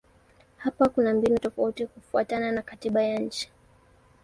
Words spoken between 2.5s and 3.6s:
na katiba ya nchi.